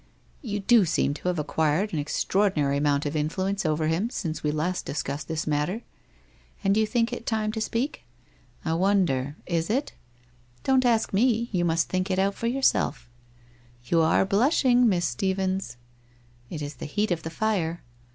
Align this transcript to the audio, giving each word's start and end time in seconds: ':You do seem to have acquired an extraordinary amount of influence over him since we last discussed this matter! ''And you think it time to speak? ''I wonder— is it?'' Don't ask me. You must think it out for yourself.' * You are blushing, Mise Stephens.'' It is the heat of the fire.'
':You 0.51 0.59
do 0.59 0.83
seem 0.83 1.13
to 1.13 1.27
have 1.27 1.37
acquired 1.37 1.93
an 1.93 1.99
extraordinary 1.99 2.75
amount 2.75 3.05
of 3.05 3.15
influence 3.15 3.67
over 3.67 3.85
him 3.87 4.09
since 4.09 4.41
we 4.41 4.49
last 4.49 4.83
discussed 4.83 5.27
this 5.27 5.45
matter! 5.45 5.83
''And 6.63 6.75
you 6.75 6.87
think 6.87 7.13
it 7.13 7.27
time 7.27 7.51
to 7.51 7.61
speak? 7.61 8.01
''I 8.65 8.73
wonder— 8.73 9.35
is 9.59 9.69
it?'' 9.69 9.93
Don't 10.63 10.85
ask 10.85 11.13
me. 11.13 11.49
You 11.51 11.65
must 11.65 11.87
think 11.87 12.09
it 12.09 12.17
out 12.17 12.33
for 12.33 12.47
yourself.' 12.47 13.11
* 13.49 13.85
You 13.91 14.01
are 14.01 14.25
blushing, 14.25 14.89
Mise 14.89 15.05
Stephens.'' 15.05 15.77
It 16.49 16.63
is 16.63 16.77
the 16.77 16.87
heat 16.87 17.11
of 17.11 17.21
the 17.21 17.29
fire.' 17.29 17.83